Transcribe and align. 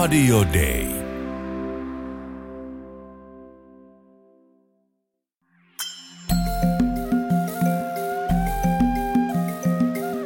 Radio 0.00 0.42
Day. 0.42 0.86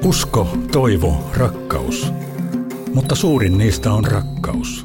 Usko, 0.05 0.49
toivo, 0.73 1.31
rakkaus. 1.37 2.13
Mutta 2.95 3.15
suurin 3.15 3.59
niistä 3.59 3.93
on 3.93 4.05
rakkaus. 4.05 4.85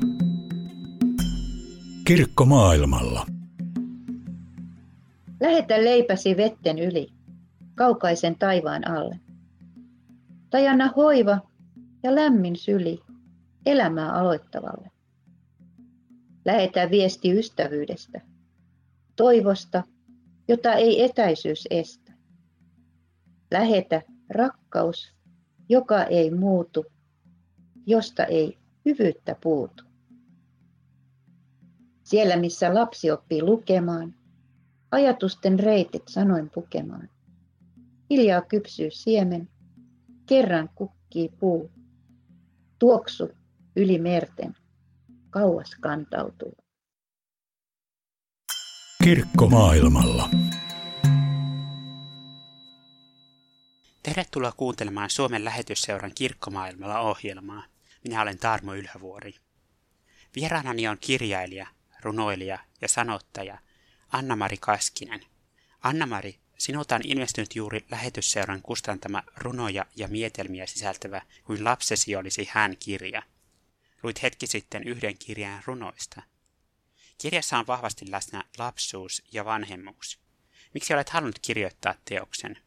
Kirkko 2.05 2.45
maailmalla. 2.45 3.25
Lähetä 5.41 5.83
leipäsi 5.83 6.37
vetten 6.37 6.79
yli, 6.79 7.07
kaukaisen 7.75 8.35
taivaan 8.35 8.87
alle. 8.87 9.19
Tai 10.49 10.67
anna 10.67 10.93
hoiva 10.95 11.37
ja 12.03 12.15
lämmin 12.15 12.55
syli 12.55 13.02
elämää 13.65 14.13
aloittavalle. 14.13 14.91
Lähetä 16.45 16.89
viesti 16.89 17.39
ystävyydestä, 17.39 18.21
toivosta, 19.15 19.83
jota 20.47 20.73
ei 20.73 21.03
etäisyys 21.03 21.67
estä. 21.69 22.13
Lähetä 23.51 24.01
rakkaus, 24.29 25.13
joka 25.69 26.03
ei 26.03 26.31
muutu, 26.31 26.85
josta 27.85 28.25
ei 28.25 28.57
hyvyyttä 28.85 29.35
puutu. 29.43 29.83
Siellä, 32.03 32.37
missä 32.37 32.73
lapsi 32.73 33.11
oppii 33.11 33.43
lukemaan, 33.43 34.15
ajatusten 34.91 35.59
reitit 35.59 36.03
sanoin 36.07 36.49
pukemaan. 36.49 37.09
Hiljaa 38.09 38.41
kypsyy 38.41 38.91
siemen, 38.91 39.49
kerran 40.25 40.69
kukkii 40.75 41.29
puu. 41.39 41.71
Tuoksu 42.79 43.29
yli 43.75 43.99
merten, 43.99 44.55
kauas 45.29 45.75
kantautuu. 45.81 46.57
Kirkko 49.03 49.49
maailmalla. 49.49 50.29
Tervetuloa 54.03 54.51
kuuntelemaan 54.51 55.09
Suomen 55.09 55.45
lähetysseuran 55.45 56.11
Kirkkomaailmalla 56.15 56.99
ohjelmaa. 56.99 57.63
Minä 58.03 58.21
olen 58.21 58.37
Tarmo 58.37 58.73
Ylhävuori. 58.73 59.35
Vieraanani 60.35 60.87
on 60.87 60.97
kirjailija, 61.01 61.67
runoilija 62.01 62.59
ja 62.81 62.87
sanottaja 62.87 63.57
Anna-Mari 64.11 64.57
Kaskinen. 64.57 65.25
Anna-Mari, 65.83 66.39
sinulta 66.57 66.95
on 66.95 67.01
ilmestynyt 67.03 67.55
juuri 67.55 67.85
lähetysseuran 67.91 68.61
kustantama 68.61 69.23
runoja 69.37 69.85
ja 69.95 70.07
mietelmiä 70.07 70.67
sisältävä 70.67 71.21
kuin 71.43 71.63
lapsesi 71.63 72.15
olisi 72.15 72.47
hän 72.51 72.77
kirja. 72.77 73.23
Luit 74.03 74.23
hetki 74.23 74.47
sitten 74.47 74.83
yhden 74.83 75.17
kirjan 75.17 75.61
runoista. 75.65 76.21
Kirjassa 77.17 77.57
on 77.57 77.67
vahvasti 77.67 78.11
läsnä 78.11 78.43
lapsuus 78.57 79.23
ja 79.31 79.45
vanhemmuus. 79.45 80.19
Miksi 80.73 80.93
olet 80.93 81.09
halunnut 81.09 81.39
kirjoittaa 81.41 81.95
teoksen? 82.09 82.57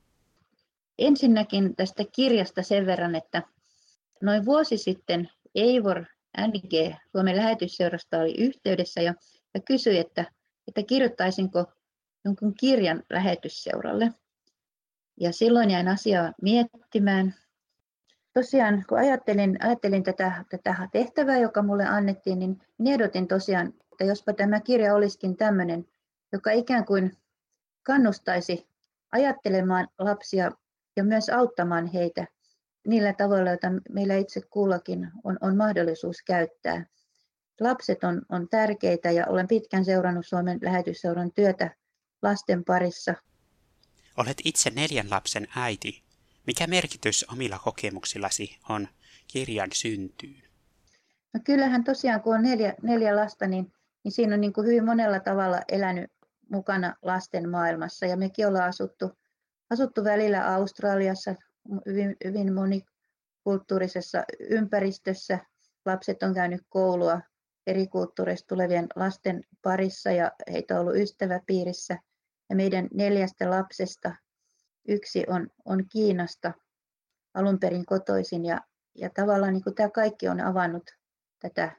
Ensinnäkin 0.99 1.77
tästä 1.77 2.05
kirjasta 2.13 2.63
sen 2.63 2.87
verran, 2.87 3.15
että 3.15 3.43
noin 4.23 4.45
vuosi 4.45 4.79
sitten 4.79 5.31
Eivor 5.55 6.05
NG 6.39 6.97
Suomen 7.13 7.37
lähetysseurasta 7.37 8.19
oli 8.19 8.35
yhteydessä 8.39 9.01
ja, 9.03 9.15
ja 9.55 9.61
kysyi, 9.61 9.99
että, 9.99 10.33
että 10.69 10.83
kirjoittaisinko 10.83 11.65
jonkun 12.25 12.55
kirjan 12.55 13.03
lähetysseuralle. 13.11 14.13
Ja 15.21 15.33
silloin 15.33 15.71
jäin 15.71 15.89
asiaa 15.89 16.33
miettimään. 16.43 17.35
Tosiaan, 18.37 18.85
kun 18.89 18.99
ajattelin, 18.99 19.57
ajattelin 19.65 20.03
tätä, 20.03 20.45
tätä 20.49 20.89
tehtävää, 20.93 21.39
joka 21.39 21.63
mulle 21.63 21.87
annettiin, 21.87 22.39
niin 22.39 22.63
ehdotin 22.87 23.29
tosiaan, 23.29 23.73
että 23.93 24.05
jospa 24.05 24.33
tämä 24.33 24.61
kirja 24.61 24.95
olisikin 24.95 25.37
tämmöinen, 25.37 25.87
joka 26.33 26.51
ikään 26.51 26.85
kuin 26.85 27.17
kannustaisi 27.83 28.69
ajattelemaan 29.13 29.89
lapsia 29.99 30.51
ja 30.97 31.05
myös 31.05 31.29
auttamaan 31.29 31.87
heitä 31.87 32.27
niillä 32.87 33.13
tavoilla, 33.13 33.51
joita 33.51 33.69
meillä 33.91 34.17
itse 34.17 34.41
kullakin 34.51 35.11
on, 35.25 35.39
on 35.41 35.57
mahdollisuus 35.57 36.17
käyttää. 36.27 36.87
Lapset 37.61 38.05
on, 38.05 38.23
on 38.29 38.49
tärkeitä 38.49 39.11
ja 39.11 39.27
olen 39.27 39.49
pitkän 39.49 39.85
seurannut 39.85 40.27
Suomen 40.27 40.59
lähetysseuran 40.63 41.33
työtä 41.33 41.71
lasten 42.23 42.65
parissa. 42.65 43.15
Olet 44.17 44.39
itse 44.45 44.71
neljän 44.71 45.11
lapsen 45.11 45.47
äiti. 45.57 46.06
Mikä 46.47 46.67
merkitys 46.67 47.27
omilla 47.33 47.59
kokemuksillasi 47.59 48.59
on 48.69 48.89
kirjan 49.27 49.71
syntyyn? 49.75 50.43
No 51.35 51.41
kyllähän 51.45 51.85
tosiaan, 51.85 52.21
kun 52.21 52.35
on 52.35 52.43
neljä, 52.43 52.75
neljä 52.83 53.17
lasta, 53.17 53.47
niin, 53.47 53.73
niin 54.05 54.13
siinä 54.13 54.35
on 54.35 54.41
niin 54.41 54.53
kuin 54.53 54.67
hyvin 54.67 54.85
monella 54.85 55.21
tavalla 55.21 55.61
elänyt 55.69 56.13
mukana 56.51 56.97
lasten 57.03 57.49
maailmassa. 57.49 58.07
Ja 58.07 58.17
mekin 58.17 58.47
ollaan 58.47 58.69
asuttu, 58.69 59.11
asuttu 59.71 60.05
välillä 60.05 60.55
Australiassa, 60.55 61.35
hyvin, 61.87 62.17
hyvin 62.25 62.55
monikulttuurisessa 62.55 64.25
ympäristössä. 64.41 65.39
Lapset 65.87 66.23
on 66.23 66.35
käynyt 66.35 66.63
koulua 66.69 67.21
eri 67.67 67.87
kulttuureista 67.87 68.47
tulevien 68.49 68.87
lasten 68.97 69.45
parissa 69.63 70.11
ja 70.11 70.33
heitä 70.53 70.75
on 70.75 70.81
ollut 70.81 70.97
ystäväpiirissä. 70.97 71.99
Ja 72.51 72.57
meidän 72.57 72.89
neljästä 72.95 73.51
lapsesta 73.51 74.15
yksi 74.89 75.25
on, 75.29 75.49
on 75.65 75.85
Kiinasta 75.93 76.53
alun 77.35 77.59
perin 77.61 77.87
kotoisin 77.87 78.45
ja, 78.45 78.61
ja 78.95 79.11
tavallaan 79.11 79.53
niin 79.53 79.65
kuin 79.65 79.75
tämä 79.75 79.91
kaikki 79.91 80.29
on 80.29 80.41
avannut 80.41 80.91
tätä 81.39 81.73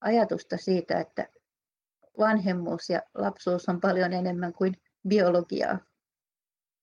ajatusta 0.00 0.56
siitä, 0.56 1.00
että 1.00 1.28
vanhemmuus 2.18 2.90
ja 2.90 3.02
lapsuus 3.14 3.68
on 3.68 3.80
paljon 3.80 4.12
enemmän 4.12 4.52
kuin 4.52 4.74
biologiaa. 5.08 5.78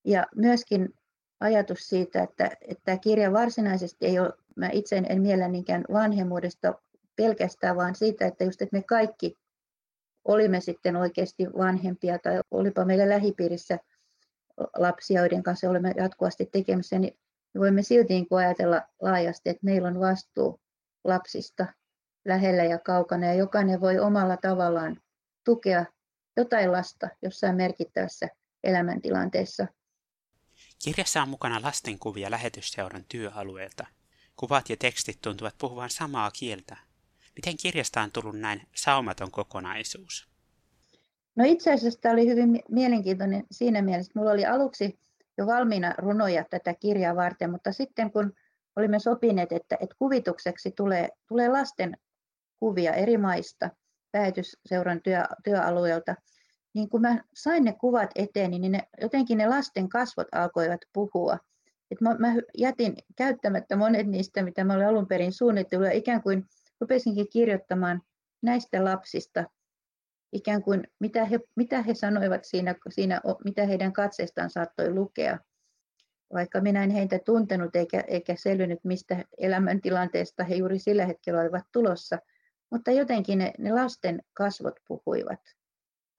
Ja 0.05 0.25
myöskin 0.35 0.93
ajatus 1.39 1.79
siitä, 1.79 2.23
että, 2.23 2.51
että 2.61 2.81
tämä 2.83 2.97
kirja 2.97 3.33
varsinaisesti 3.33 4.05
ei 4.05 4.19
ole, 4.19 4.33
mä 4.55 4.69
itse 4.71 4.97
en 5.09 5.21
miellä 5.21 5.47
niinkään 5.47 5.83
vanhemmuudesta 5.93 6.73
pelkästään, 7.15 7.75
vaan 7.75 7.95
siitä, 7.95 8.25
että 8.25 8.43
just 8.43 8.61
että 8.61 8.77
me 8.77 8.83
kaikki 8.83 9.37
olimme 10.25 10.61
sitten 10.61 10.95
oikeasti 10.95 11.47
vanhempia 11.57 12.19
tai 12.19 12.41
olipa 12.51 12.85
meillä 12.85 13.09
lähipiirissä 13.09 13.79
lapsia, 14.57 15.21
joiden 15.21 15.43
kanssa 15.43 15.69
olemme 15.69 15.93
jatkuvasti 15.97 16.45
tekemisissä, 16.45 16.99
niin 16.99 17.19
voimme 17.59 17.83
silti 17.83 18.27
ajatella 18.37 18.81
laajasti, 19.01 19.49
että 19.49 19.65
meillä 19.65 19.87
on 19.87 19.99
vastuu 19.99 20.61
lapsista 21.03 21.65
lähellä 22.25 22.63
ja 22.63 22.79
kaukana 22.79 23.25
ja 23.25 23.33
jokainen 23.33 23.81
voi 23.81 23.99
omalla 23.99 24.37
tavallaan 24.37 25.01
tukea 25.43 25.85
jotain 26.37 26.71
lasta 26.71 27.09
jossain 27.21 27.55
merkittävässä 27.55 28.27
elämäntilanteessa. 28.63 29.67
Kirjassa 30.83 31.21
on 31.21 31.29
mukana 31.29 31.61
lastenkuvia 31.61 32.31
lähetysseuran 32.31 33.05
työalueelta. 33.09 33.85
Kuvat 34.35 34.69
ja 34.69 34.77
tekstit 34.77 35.21
tuntuvat 35.21 35.55
puhuvan 35.57 35.89
samaa 35.89 36.31
kieltä. 36.31 36.77
Miten 37.35 37.57
kirjasta 37.57 38.01
on 38.01 38.11
tullut 38.11 38.39
näin 38.39 38.61
saumaton 38.75 39.31
kokonaisuus? 39.31 40.34
No 41.35 41.43
itse 41.47 41.73
asiassa 41.73 42.01
tämä 42.01 42.13
oli 42.13 42.27
hyvin 42.27 42.59
mielenkiintoinen 42.69 43.43
siinä 43.51 43.81
mielessä, 43.81 44.09
että 44.09 44.19
minulla 44.19 44.33
oli 44.33 44.45
aluksi 44.45 44.99
jo 45.37 45.45
valmiina 45.45 45.95
runoja 45.97 46.45
tätä 46.49 46.73
kirjaa 46.73 47.15
varten, 47.15 47.51
mutta 47.51 47.71
sitten 47.71 48.11
kun 48.11 48.33
olimme 48.75 48.99
sopineet, 48.99 49.51
että, 49.51 49.77
että 49.79 49.95
kuvitukseksi 49.99 50.71
tulee, 50.71 51.09
tulee 51.27 51.49
lasten 51.49 51.97
kuvia 52.59 52.93
eri 52.93 53.17
maista 53.17 53.69
lähetysseuran 54.13 55.01
työ, 55.01 55.23
työalueelta, 55.43 56.15
niin 56.73 56.89
kun 56.89 57.01
mä 57.01 57.23
sain 57.33 57.63
ne 57.63 57.73
kuvat 57.73 58.09
eteen, 58.15 58.51
niin 58.51 58.71
ne, 58.71 58.81
jotenkin 59.01 59.37
ne 59.37 59.47
lasten 59.47 59.89
kasvot 59.89 60.27
alkoivat 60.31 60.81
puhua. 60.93 61.37
Et 61.91 62.01
mä, 62.01 62.15
mä 62.19 62.33
jätin 62.57 62.95
käyttämättä 63.15 63.75
monet 63.75 64.07
niistä, 64.07 64.43
mitä 64.43 64.63
mä 64.63 64.73
olin 64.73 64.87
alun 64.87 65.07
perin 65.07 65.33
suunnitellut, 65.33 65.87
ja 65.87 65.93
ikään 65.93 66.23
kuin 66.23 66.45
rupesinkin 66.81 67.29
kirjoittamaan 67.29 68.01
näistä 68.41 68.83
lapsista, 68.83 69.43
ikään 70.35 70.63
kuin 70.63 70.87
mitä 70.99 71.25
he, 71.25 71.39
mitä 71.55 71.81
he 71.81 71.93
sanoivat 71.93 72.43
siinä, 72.43 72.75
siinä, 72.89 73.21
mitä 73.45 73.65
heidän 73.65 73.93
katseestaan 73.93 74.49
saattoi 74.49 74.93
lukea. 74.93 75.39
Vaikka 76.33 76.61
minä 76.61 76.83
en 76.83 76.89
heitä 76.89 77.19
tuntenut 77.25 77.75
eikä, 77.75 78.03
eikä 78.07 78.35
selvinnyt, 78.37 78.79
mistä 78.83 79.25
elämäntilanteesta 79.37 80.43
he 80.43 80.55
juuri 80.55 80.79
sillä 80.79 81.05
hetkellä 81.05 81.41
olivat 81.41 81.65
tulossa, 81.71 82.19
mutta 82.71 82.91
jotenkin 82.91 83.37
ne, 83.37 83.53
ne 83.57 83.73
lasten 83.73 84.21
kasvot 84.33 84.75
puhuivat 84.87 85.39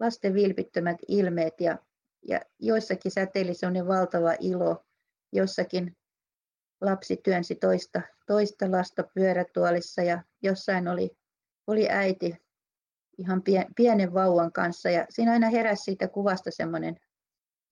lasten 0.01 0.35
vilpittömät 0.35 0.97
ilmeet 1.09 1.61
ja, 1.61 1.79
ja 2.29 2.41
joissakin 2.59 3.13
säteili 3.13 3.55
sellainen 3.55 3.89
valtava 3.89 4.35
ilo, 4.41 4.85
jossakin 5.33 5.97
lapsi 6.81 7.17
työnsi 7.17 7.55
toista, 7.55 8.03
toista 8.27 8.71
lasta 8.71 9.05
pyörätuolissa 9.15 10.03
ja 10.03 10.23
jossain 10.43 10.89
oli, 10.89 11.11
oli 11.67 11.89
äiti 11.91 12.46
ihan 13.19 13.43
pien, 13.43 13.67
pienen 13.77 14.15
vauvan 14.15 14.53
kanssa 14.53 14.91
ja 14.91 15.07
siinä 15.11 15.33
aina 15.33 15.49
heräsi 15.49 15.83
siitä 15.83 16.09
kuvasta 16.09 16.51
semmoinen 16.51 16.97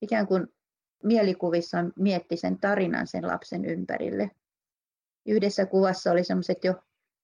ikään 0.01 0.27
kuin 0.27 0.47
mielikuvissaan 1.03 1.93
mietti 1.95 2.37
sen 2.37 2.59
tarinan 2.59 3.07
sen 3.07 3.27
lapsen 3.27 3.65
ympärille. 3.65 4.31
Yhdessä 5.25 5.65
kuvassa 5.65 6.11
oli 6.11 6.23
semmoiset 6.23 6.63
jo 6.63 6.73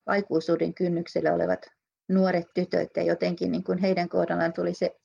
aikuisuuden 0.06 0.73
kynnyksellä 0.73 1.33
olevat 1.33 1.65
nuoret 2.09 2.47
tytöt 2.56 2.89
ja 2.95 3.03
jotenkin 3.03 3.51
niin 3.51 3.63
kuin 3.63 3.77
heidän 3.77 4.09
kohdallaan 4.09 4.53
tuli 4.53 4.74
se, 4.74 4.95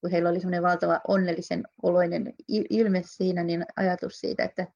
kun 0.00 0.10
heillä 0.10 0.30
oli 0.30 0.40
semmoinen 0.40 0.62
valtava 0.62 1.00
onnellisen 1.08 1.64
oloinen 1.82 2.34
ilme 2.48 3.02
siinä, 3.06 3.42
niin 3.42 3.66
ajatus 3.76 4.20
siitä, 4.20 4.44
että, 4.44 4.66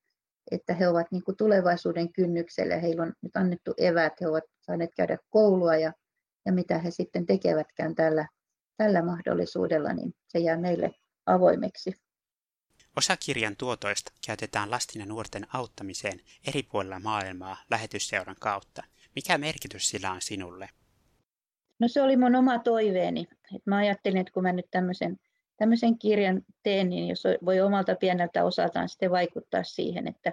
että 0.50 0.74
he 0.74 0.88
ovat 0.88 1.06
niin 1.10 1.24
kuin 1.24 1.36
tulevaisuuden 1.36 2.12
kynnyksellä 2.12 2.76
heillä 2.76 3.02
on 3.02 3.12
nyt 3.22 3.36
annettu 3.36 3.74
evät, 3.78 4.20
he 4.20 4.28
ovat 4.28 4.44
saaneet 4.60 4.90
käydä 4.96 5.18
koulua 5.30 5.76
ja, 5.76 5.92
ja 6.48 6.52
mitä 6.52 6.78
he 6.78 6.90
sitten 6.90 7.26
tekevätkään 7.26 7.94
tällä, 7.94 8.28
tällä 8.76 9.02
mahdollisuudella, 9.02 9.92
niin 9.92 10.14
se 10.26 10.38
jää 10.38 10.56
meille 10.56 10.90
avoimeksi. 11.26 11.94
Osa 12.96 13.16
kirjan 13.16 13.56
tuotoista 13.56 14.12
käytetään 14.26 14.70
lasten 14.70 15.00
ja 15.00 15.06
nuorten 15.06 15.46
auttamiseen 15.52 16.20
eri 16.48 16.62
puolilla 16.62 17.00
maailmaa 17.00 17.56
lähetysseuran 17.70 18.36
kautta. 18.40 18.82
Mikä 19.14 19.38
merkitys 19.38 19.88
sillä 19.88 20.12
on 20.12 20.20
sinulle? 20.20 20.68
No 21.78 21.88
se 21.88 22.02
oli 22.02 22.16
mun 22.16 22.34
oma 22.34 22.58
toiveeni. 22.58 23.28
Et 23.56 23.66
mä 23.66 23.76
ajattelin, 23.76 24.18
että 24.18 24.32
kun 24.32 24.42
mä 24.42 24.52
nyt 24.52 24.70
tämmöisen, 24.70 25.16
tämmöisen 25.56 25.98
kirjan 25.98 26.42
teen, 26.62 26.88
niin 26.88 27.08
jos 27.08 27.22
voi 27.44 27.60
omalta 27.60 27.94
pieneltä 27.94 28.44
osaltaan 28.44 28.88
sitten 28.88 29.10
vaikuttaa 29.10 29.62
siihen, 29.62 30.08
että, 30.08 30.32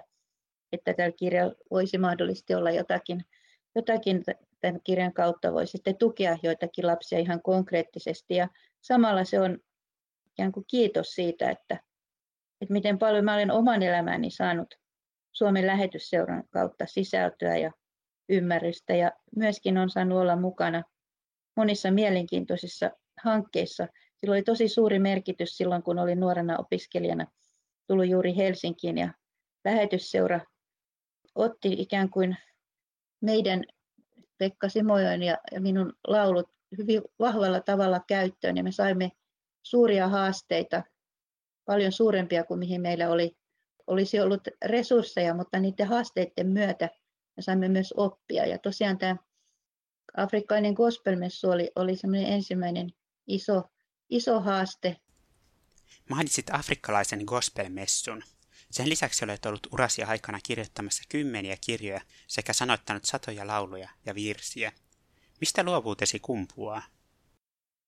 että 0.72 0.94
tällä 0.94 1.16
kirjalla 1.18 1.54
voisi 1.70 1.98
mahdollisesti 1.98 2.54
olla 2.54 2.70
jotakin, 2.70 3.24
jotakin 3.74 4.24
tämän 4.60 4.80
kirjan 4.84 5.12
kautta 5.12 5.52
voi 5.52 5.66
sitten 5.66 5.96
tukea 5.96 6.38
joitakin 6.42 6.86
lapsia 6.86 7.18
ihan 7.18 7.42
konkreettisesti. 7.42 8.34
Ja 8.34 8.48
samalla 8.80 9.24
se 9.24 9.40
on 9.40 9.58
ikään 10.30 10.52
kuin 10.52 10.64
kiitos 10.70 11.14
siitä, 11.14 11.50
että, 11.50 11.80
että 12.60 12.72
miten 12.72 12.98
paljon 12.98 13.24
mä 13.24 13.34
olen 13.34 13.50
oman 13.50 13.82
elämäni 13.82 14.30
saanut 14.30 14.74
Suomen 15.32 15.66
lähetysseuran 15.66 16.44
kautta 16.50 16.86
sisältöä 16.86 17.56
ja 17.56 17.72
ymmärrystä 18.28 18.94
ja 18.94 19.12
myöskin 19.36 19.78
on 19.78 19.90
saanut 19.90 20.18
olla 20.18 20.36
mukana 20.36 20.82
monissa 21.56 21.90
mielenkiintoisissa 21.90 22.90
hankkeissa. 23.22 23.88
Sillä 24.16 24.32
oli 24.32 24.42
tosi 24.42 24.68
suuri 24.68 24.98
merkitys 24.98 25.56
silloin, 25.56 25.82
kun 25.82 25.98
olin 25.98 26.20
nuorena 26.20 26.58
opiskelijana 26.58 27.26
tullut 27.86 28.08
juuri 28.08 28.36
Helsinkiin 28.36 28.98
ja 28.98 29.12
lähetysseura 29.64 30.40
otti 31.34 31.72
ikään 31.72 32.10
kuin 32.10 32.36
meidän 33.20 33.64
Pekka 34.38 34.68
Simojoen 34.68 35.22
ja 35.22 35.38
minun 35.58 35.92
laulut 36.06 36.50
hyvin 36.78 37.02
vahvalla 37.18 37.60
tavalla 37.60 38.00
käyttöön 38.08 38.56
ja 38.56 38.64
me 38.64 38.72
saimme 38.72 39.12
suuria 39.62 40.08
haasteita, 40.08 40.82
paljon 41.64 41.92
suurempia 41.92 42.44
kuin 42.44 42.58
mihin 42.58 42.80
meillä 42.80 43.10
oli, 43.10 43.36
olisi 43.86 44.20
ollut 44.20 44.48
resursseja, 44.64 45.34
mutta 45.34 45.60
niiden 45.60 45.86
haasteiden 45.86 46.46
myötä 46.46 46.88
me 47.36 47.42
saimme 47.42 47.68
myös 47.68 47.94
oppia. 47.96 48.46
Ja 48.46 48.58
tosiaan 48.58 48.98
tämä 48.98 49.16
afrikkalainen 50.16 50.72
gospelmessu 50.72 51.50
oli, 51.50 51.70
oli 51.76 51.96
semmoinen 51.96 52.32
ensimmäinen 52.32 52.92
iso, 53.26 53.62
iso 54.10 54.40
haaste. 54.40 54.96
Mainitsit 56.10 56.46
afrikkalaisen 56.50 57.22
gospelmessun. 57.26 58.22
Sen 58.76 58.88
lisäksi 58.88 59.24
olet 59.24 59.46
ollut 59.46 59.66
urasi 59.72 60.02
aikana 60.02 60.38
kirjoittamassa 60.46 61.02
kymmeniä 61.08 61.56
kirjoja 61.66 62.00
sekä 62.26 62.52
sanoittanut 62.52 63.04
satoja 63.04 63.46
lauluja 63.46 63.88
ja 64.06 64.14
virsiä. 64.14 64.72
Mistä 65.40 65.62
luovuutesi 65.62 66.18
kumpuaa? 66.18 66.82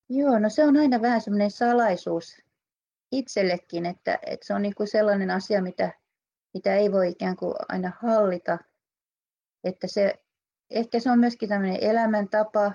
Joo, 0.08 0.38
no 0.38 0.50
se 0.50 0.64
on 0.64 0.76
aina 0.76 1.02
vähän 1.02 1.20
semmoinen 1.20 1.50
salaisuus 1.50 2.36
itsellekin, 3.12 3.86
että, 3.86 4.18
että 4.26 4.46
se 4.46 4.54
on 4.54 4.62
niin 4.62 4.74
kuin 4.74 4.88
sellainen 4.88 5.30
asia, 5.30 5.62
mitä, 5.62 5.92
mitä 6.54 6.74
ei 6.74 6.92
voi 6.92 7.08
ikään 7.08 7.36
kuin 7.36 7.54
aina 7.68 7.92
hallita. 8.02 8.58
Että 9.64 9.86
se, 9.86 10.14
ehkä 10.70 11.00
se 11.00 11.10
on 11.10 11.18
myöskin 11.18 11.48
tämmöinen 11.48 11.78
elämäntapa. 11.80 12.72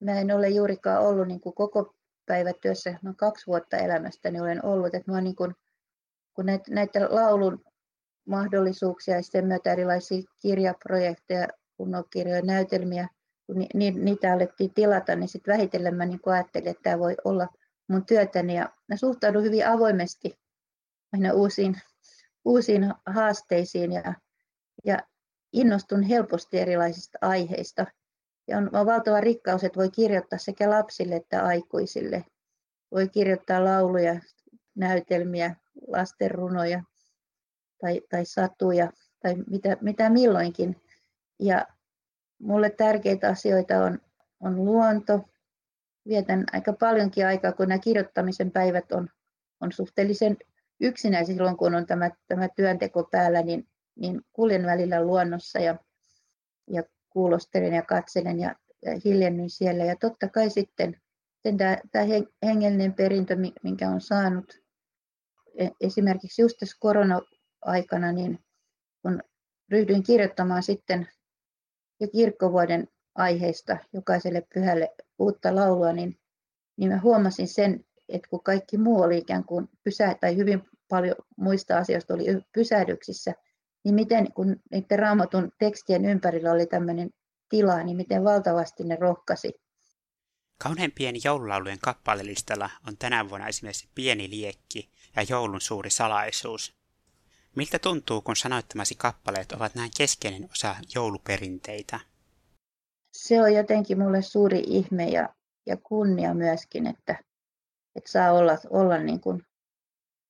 Mä 0.00 0.20
en 0.20 0.36
ole 0.36 0.48
juurikaan 0.48 1.02
ollut 1.02 1.28
niin 1.28 1.40
kuin 1.40 1.54
koko 1.54 1.94
päivätyössä, 2.26 2.98
no 3.02 3.14
kaksi 3.16 3.46
vuotta 3.46 3.76
elämästäni 3.76 4.40
olen 4.40 4.64
ollut, 4.64 4.94
että 4.94 5.12
mä 5.12 5.20
niin 5.20 5.36
kuin, 5.36 5.54
kun 6.34 6.46
näitä, 6.46 6.74
näitä 6.74 7.08
laulun 7.10 7.64
mahdollisuuksia 8.28 9.14
ja 9.14 9.22
sitten 9.22 9.46
myötä 9.46 9.72
erilaisia 9.72 10.22
kirjaprojekteja, 10.42 11.48
kirjoja, 12.10 12.42
näytelmiä– 12.42 13.08
kun 13.50 13.66
ni, 13.74 13.90
niitä 13.90 14.32
alettiin 14.32 14.74
tilata, 14.74 15.16
niin 15.16 15.28
sitten 15.28 15.54
vähitellen 15.54 15.94
mä 15.94 16.06
niin 16.06 16.20
ajattelin, 16.26 16.68
että 16.68 16.82
tämä 16.82 16.98
voi 16.98 17.16
olla 17.24 17.48
mun 17.88 18.06
työtäni. 18.06 18.54
Ja 18.54 18.72
mä 18.88 18.96
suhtaudun 18.96 19.42
hyvin 19.42 19.66
avoimesti 19.66 20.38
aina 21.12 21.32
uusiin, 21.32 21.80
uusiin 22.44 22.94
haasteisiin 23.06 23.92
ja, 23.92 24.14
ja 24.84 24.98
innostun 25.52 26.02
helposti 26.02 26.58
erilaisista 26.58 27.18
aiheista. 27.20 27.86
Ja 28.48 28.58
on, 28.58 28.70
on 28.76 28.86
valtava 28.86 29.20
rikkaus, 29.20 29.64
että 29.64 29.78
voi 29.78 29.90
kirjoittaa 29.90 30.38
sekä 30.38 30.70
lapsille 30.70 31.16
että 31.16 31.44
aikuisille. 31.44 32.24
Voi 32.92 33.08
kirjoittaa 33.08 33.64
lauluja, 33.64 34.20
näytelmiä, 34.74 35.56
lastenrunoja 35.86 36.82
tai, 37.80 38.00
tai 38.10 38.24
satuja 38.24 38.92
tai 39.22 39.36
mitä, 39.50 39.76
mitä 39.80 40.10
milloinkin. 40.10 40.82
Ja 41.38 41.66
Mulle 42.40 42.70
tärkeitä 42.70 43.28
asioita 43.28 43.84
on, 43.84 43.98
on 44.40 44.64
luonto. 44.64 45.20
Vietän 46.08 46.44
aika 46.52 46.72
paljonkin 46.72 47.26
aikaa, 47.26 47.52
kun 47.52 47.68
nämä 47.68 47.78
kirjoittamisen 47.78 48.50
päivät 48.50 48.92
on, 48.92 49.08
on 49.60 49.72
suhteellisen 49.72 50.36
yksinäisiä 50.80 51.34
silloin, 51.34 51.56
kun 51.56 51.74
on 51.74 51.86
tämä, 51.86 52.10
tämä 52.28 52.48
työnteko 52.56 53.04
päällä, 53.04 53.42
niin, 53.42 53.68
niin 53.96 54.20
kuljen 54.32 54.66
välillä 54.66 55.02
luonnossa 55.02 55.58
ja, 55.58 55.76
ja 56.70 56.82
kuulostelen 57.10 57.72
ja 57.72 57.82
katselen 57.82 58.40
ja, 58.40 58.54
ja 58.82 59.00
hiljennyn 59.04 59.50
siellä. 59.50 59.84
Ja 59.84 59.96
totta 59.96 60.28
kai 60.28 60.50
sitten, 60.50 61.00
tämä, 61.58 61.76
hengellinen 62.44 62.94
perintö, 62.94 63.36
minkä 63.62 63.88
on 63.90 64.00
saanut 64.00 64.59
esimerkiksi 65.80 66.42
just 66.42 66.56
tässä 66.58 66.76
korona-aikana, 66.80 68.12
niin 68.12 68.38
kun 69.02 69.22
ryhdyin 69.70 70.02
kirjoittamaan 70.02 70.62
sitten 70.62 71.08
ja 72.00 72.08
kirkkovuoden 72.08 72.88
aiheista 73.14 73.76
jokaiselle 73.92 74.42
pyhälle 74.54 74.94
uutta 75.18 75.54
laulua, 75.54 75.92
niin, 75.92 76.18
niin 76.76 76.90
mä 76.90 77.00
huomasin 77.00 77.48
sen, 77.48 77.84
että 78.08 78.28
kun 78.28 78.42
kaikki 78.42 78.78
muu 78.78 79.02
oli 79.02 79.18
ikään 79.18 79.44
kuin 79.44 79.68
pysä, 79.84 80.16
tai 80.20 80.36
hyvin 80.36 80.62
paljon 80.88 81.16
muista 81.36 81.78
asioista 81.78 82.14
oli 82.14 82.24
pysähdyksissä, 82.54 83.34
niin 83.84 83.94
miten 83.94 84.32
kun 84.32 84.56
niiden 84.70 84.98
raamatun 84.98 85.52
tekstien 85.58 86.04
ympärillä 86.04 86.52
oli 86.52 86.66
tämmöinen 86.66 87.10
tila, 87.48 87.82
niin 87.82 87.96
miten 87.96 88.24
valtavasti 88.24 88.84
ne 88.84 88.96
rohkasi. 89.00 89.52
Kauneimpien 90.62 91.14
joululaulujen 91.24 91.78
kappalelistalla 91.82 92.70
on 92.88 92.96
tänä 92.98 93.28
vuonna 93.28 93.48
esimerkiksi 93.48 93.88
Pieni 93.94 94.30
liekki 94.30 94.90
ja 95.16 95.22
Joulun 95.28 95.60
suuri 95.60 95.90
salaisuus. 95.90 96.74
Miltä 97.56 97.78
tuntuu, 97.78 98.20
kun 98.20 98.36
sanoittamasi 98.36 98.94
kappaleet 98.94 99.52
ovat 99.52 99.74
näin 99.74 99.90
keskeinen 99.96 100.48
osa 100.52 100.76
jouluperinteitä? 100.94 102.00
Se 103.12 103.42
on 103.42 103.54
jotenkin 103.54 103.98
mulle 103.98 104.22
suuri 104.22 104.62
ihme 104.66 105.08
ja, 105.08 105.28
ja 105.66 105.76
kunnia 105.76 106.34
myöskin, 106.34 106.86
että, 106.86 107.18
että 107.96 108.10
saa 108.10 108.32
olla, 108.32 108.58
olla 108.70 108.98
niin 108.98 109.20
kuin 109.20 109.42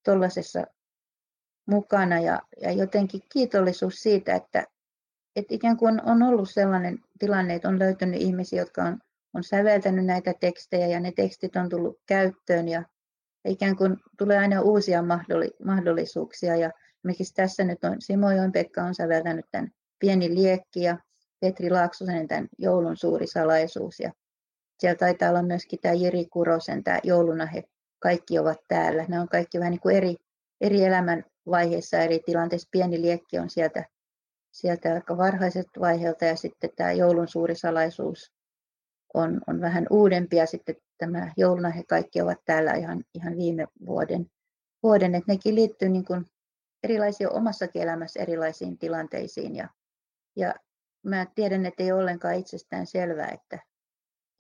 tuollaisessa 0.04 0.64
mukana 1.66 2.20
ja, 2.20 2.42
ja 2.62 2.72
jotenkin 2.72 3.22
kiitollisuus 3.32 3.94
siitä, 3.94 4.34
että, 4.34 4.66
että 5.36 5.54
ikään 5.54 5.76
kuin 5.76 6.02
on 6.02 6.22
ollut 6.22 6.50
sellainen 6.50 6.98
tilanne, 7.18 7.54
että 7.54 7.68
on 7.68 7.78
löytynyt 7.78 8.20
ihmisiä, 8.20 8.62
jotka 8.62 8.82
on, 8.82 8.98
on 9.34 9.44
säveltänyt 9.44 10.04
näitä 10.04 10.34
tekstejä 10.40 10.86
ja 10.86 11.00
ne 11.00 11.12
tekstit 11.12 11.56
on 11.56 11.68
tullut 11.68 11.98
käyttöön 12.06 12.68
ja, 12.68 12.84
ikään 13.44 13.76
kuin 13.76 13.96
tulee 14.18 14.38
aina 14.38 14.60
uusia 14.60 15.04
mahdollisuuksia 15.64 16.56
ja 16.56 16.70
Esimerkiksi 17.00 17.34
tässä 17.34 17.64
nyt 17.64 17.84
on 17.84 17.96
Simojoen 17.98 18.52
Pekka 18.52 18.82
on 18.82 18.94
säveltänyt 18.94 19.44
tämän 19.50 19.70
Pieni 19.98 20.34
liekki 20.34 20.82
ja 20.82 20.98
Petri 21.40 21.70
Laaksosen 21.70 22.28
tämän 22.28 22.48
Joulun 22.58 22.96
suuri 22.96 23.26
salaisuus. 23.26 24.00
Ja 24.00 24.12
siellä 24.78 24.98
taitaa 24.98 25.30
olla 25.30 25.42
myöskin 25.42 25.78
tämä 25.82 25.94
Jiri 25.94 26.26
Kurosen 26.26 26.84
tämä 26.84 26.98
Joulunahe. 27.04 27.64
Kaikki 27.98 28.38
ovat 28.38 28.58
täällä. 28.68 29.04
Nämä 29.08 29.22
on 29.22 29.28
kaikki 29.28 29.58
vähän 29.58 29.70
niin 29.70 29.80
kuin 29.80 29.96
eri, 29.96 30.16
eri 30.60 30.84
elämän 30.84 31.24
vaiheissa, 31.46 31.98
eri 31.98 32.20
tilanteissa. 32.26 32.68
Pieni 32.70 33.02
liekki 33.02 33.38
on 33.38 33.50
sieltä, 33.50 33.84
sieltä 34.50 34.94
aika 34.94 35.16
varhaiset 35.16 35.66
vaiheelta 35.80 36.24
ja 36.24 36.36
sitten 36.36 36.70
tämä 36.76 36.92
Joulun 36.92 37.28
suuri 37.28 37.54
salaisuus 37.54 38.32
on, 39.14 39.40
on 39.46 39.60
vähän 39.60 39.86
uudempi 39.90 40.36
ja 40.36 40.46
sitten 40.46 40.76
tämä 41.00 41.32
joulunahe 41.36 41.84
kaikki 41.88 42.20
ovat 42.20 42.38
täällä 42.44 42.72
ihan, 42.72 43.04
ihan 43.14 43.36
viime 43.36 43.66
vuoden, 43.86 44.30
vuoden 44.82 45.14
että 45.14 45.32
nekin 45.32 45.54
liittyy 45.54 45.88
niin 45.88 46.04
kuin 46.04 46.26
erilaisia 46.82 47.30
omassakin 47.30 47.82
elämässä 47.82 48.20
erilaisiin 48.20 48.78
tilanteisiin. 48.78 49.56
Ja, 49.56 49.68
ja 50.36 50.54
mä 51.02 51.26
tiedän, 51.34 51.66
että 51.66 51.82
ei 51.82 51.92
ole 51.92 52.00
ollenkaan 52.00 52.34
itsestään 52.34 52.86
selvää, 52.86 53.28
että, 53.28 53.58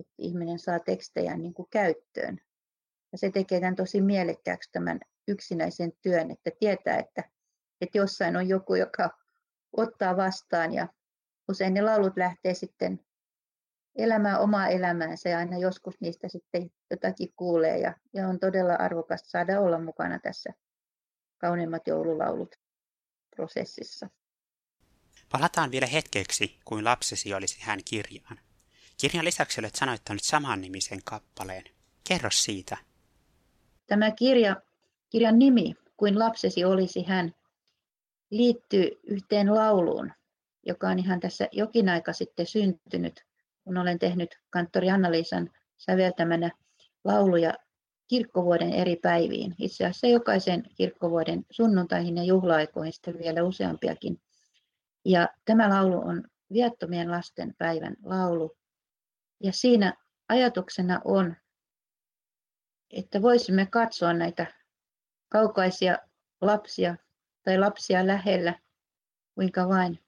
että 0.00 0.14
ihminen 0.18 0.58
saa 0.58 0.78
tekstejä 0.78 1.36
niin 1.36 1.54
kuin 1.54 1.68
käyttöön. 1.70 2.40
Ja 3.12 3.18
se 3.18 3.30
tekee 3.30 3.60
tämän 3.60 3.76
tosi 3.76 4.00
mielekkääksi 4.00 4.70
tämän 4.72 5.00
yksinäisen 5.28 5.92
työn, 6.02 6.30
että 6.30 6.50
tietää, 6.58 6.98
että, 6.98 7.24
että 7.80 7.98
jossain 7.98 8.36
on 8.36 8.48
joku, 8.48 8.74
joka 8.74 9.10
ottaa 9.76 10.16
vastaan 10.16 10.74
ja 10.74 10.88
usein 11.48 11.74
ne 11.74 11.82
laulut 11.82 12.16
lähtee 12.16 12.54
sitten 12.54 13.00
elämää 13.96 14.38
omaa 14.38 14.68
elämäänsä 14.68 15.28
ja 15.28 15.38
aina 15.38 15.58
joskus 15.58 16.00
niistä 16.00 16.28
sitten 16.28 16.70
jotakin 16.90 17.32
kuulee 17.36 17.78
ja, 17.78 17.94
ja 18.12 18.28
on 18.28 18.40
todella 18.40 18.74
arvokasta 18.74 19.28
saada 19.30 19.60
olla 19.60 19.78
mukana 19.78 20.18
tässä 20.18 20.50
kauneimmat 21.38 21.86
joululaulut 21.86 22.56
prosessissa. 23.36 24.08
Palataan 25.32 25.70
vielä 25.70 25.86
hetkeksi, 25.86 26.58
kuin 26.64 26.84
lapsesi 26.84 27.34
olisi 27.34 27.58
hän 27.62 27.80
kirjaan. 27.84 28.38
Kirjan 29.00 29.24
lisäksi 29.24 29.60
olet 29.60 29.74
sanoittanut 29.74 30.22
saman 30.22 30.60
nimisen 30.60 31.00
kappaleen. 31.04 31.64
Kerro 32.08 32.30
siitä. 32.32 32.76
Tämä 33.86 34.10
kirja, 34.10 34.62
kirjan 35.10 35.38
nimi, 35.38 35.74
kuin 35.96 36.18
lapsesi 36.18 36.64
olisi 36.64 37.02
hän, 37.02 37.34
liittyy 38.30 39.00
yhteen 39.02 39.54
lauluun, 39.54 40.12
joka 40.66 40.88
on 40.88 40.98
ihan 40.98 41.20
tässä 41.20 41.48
jokin 41.52 41.88
aika 41.88 42.12
sitten 42.12 42.46
syntynyt, 42.46 43.24
kun 43.70 43.78
olen 43.78 43.98
tehnyt 43.98 44.38
kanttori 44.50 44.90
Anna-Liisan 44.90 45.50
säveltämänä 45.76 46.50
lauluja 47.04 47.54
kirkkovuoden 48.08 48.72
eri 48.72 48.96
päiviin. 48.96 49.54
Itse 49.58 49.84
asiassa 49.84 50.06
jokaisen 50.06 50.62
kirkkovuoden 50.74 51.46
sunnuntaihin 51.50 52.16
ja 52.16 52.24
juhlaaikoihin 52.24 52.92
sitten 52.92 53.18
vielä 53.18 53.42
useampiakin. 53.42 54.20
Ja 55.04 55.28
tämä 55.44 55.68
laulu 55.68 56.08
on 56.08 56.24
viattomien 56.52 57.10
lasten 57.10 57.54
päivän 57.58 57.96
laulu. 58.04 58.56
Ja 59.42 59.52
siinä 59.52 59.94
ajatuksena 60.28 61.00
on, 61.04 61.36
että 62.90 63.22
voisimme 63.22 63.66
katsoa 63.66 64.12
näitä 64.12 64.46
kaukaisia 65.28 65.98
lapsia 66.40 66.96
tai 67.44 67.58
lapsia 67.58 68.06
lähellä, 68.06 68.54
kuinka 69.34 69.68
vain 69.68 69.98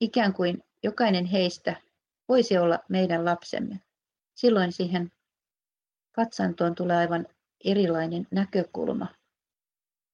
ikään 0.00 0.32
kuin 0.32 0.64
jokainen 0.82 1.24
heistä 1.24 1.85
voisi 2.28 2.58
olla 2.58 2.78
meidän 2.88 3.24
lapsemme. 3.24 3.80
Silloin 4.34 4.72
siihen 4.72 5.12
katsantoon 6.12 6.74
tulee 6.74 6.96
aivan 6.96 7.26
erilainen 7.64 8.26
näkökulma. 8.30 9.06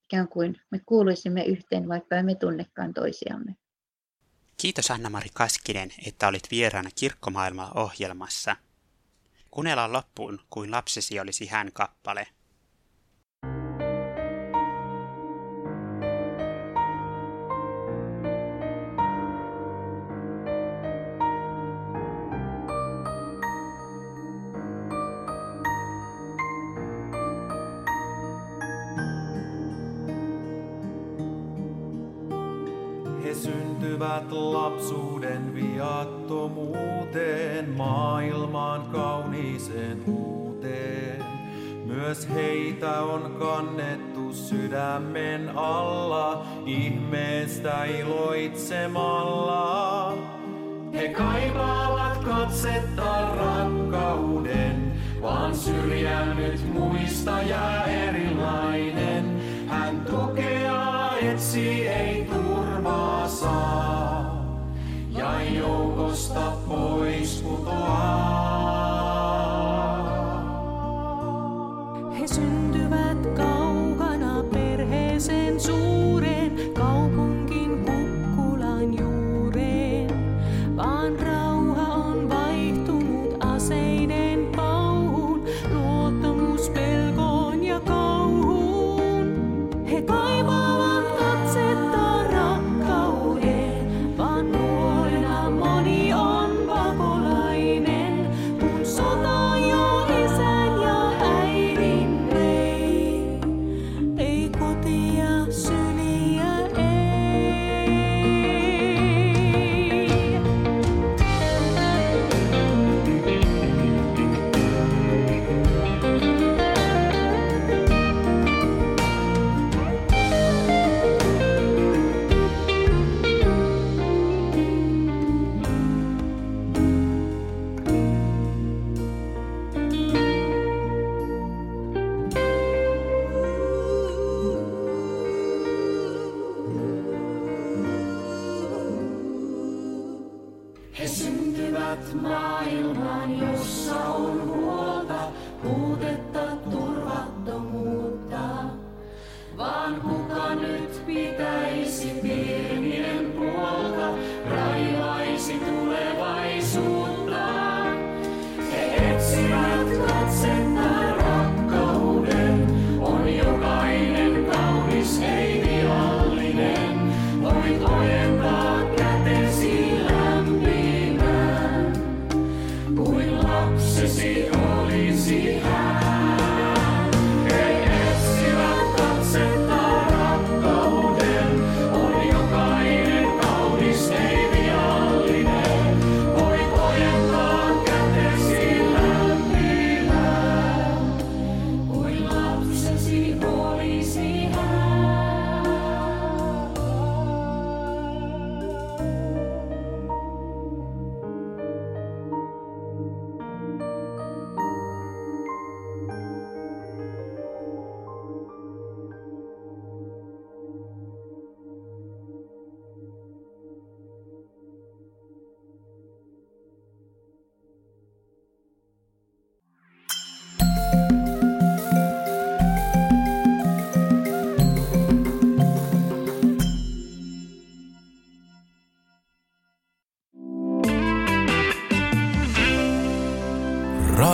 Ikään 0.05 0.29
kuin 0.29 0.61
me 0.71 0.81
kuuluisimme 0.87 1.45
yhteen, 1.45 1.89
vaikka 1.89 2.17
emme 2.17 2.35
tunnekaan 2.35 2.95
toisiamme. 2.95 3.57
Kiitos 4.57 4.91
Anna-Mari 4.91 5.29
Kaskinen, 5.35 5.91
että 6.07 6.29
olit 6.29 6.51
vieraana 6.51 6.91
Kirkkomaailmalla 6.95 7.73
ohjelmassa. 7.81 8.57
Kuunnellaan 9.51 9.93
loppuun, 9.93 10.39
kuin 10.51 10.71
lapsesi 10.71 11.21
olisi 11.21 11.47
hän 11.47 11.73
kappale. 11.73 12.27
Lapsuuden 34.73 35.55
viattomuuteen, 35.55 37.71
maailman 37.71 38.83
kauniiseen 38.83 40.03
uuteen. 40.07 41.25
Myös 41.85 42.29
heitä 42.29 43.03
on 43.03 43.37
kannettu 43.39 44.33
sydämen 44.33 45.51
alla, 45.57 46.47
ihmeestä 46.67 47.85
iloitsemalla. 47.85 50.13
He 50.93 51.09
kaipaavat 51.09 52.25
katsetta 52.25 53.35
rakkauden, 53.37 54.93
vaan 55.23 55.57
syrjännyt 55.57 56.75
muista 56.75 57.43
jää 57.43 57.85
erilainen. 57.85 59.43
Hän 59.69 60.01
tukea 60.01 61.11
etsii, 61.23 61.89
ei 61.89 62.25
turvaa 62.25 63.29
saa, 63.29 63.82
stop, 66.15 66.67
boys. 66.67 67.42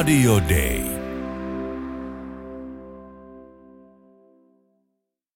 Radio 0.08 0.40
Day. 0.40 0.77